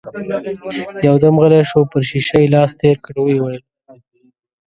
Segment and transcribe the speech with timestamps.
[1.05, 3.63] يودم غلی شو، پر شيشه يې لاس تېر کړ، ويې ويل: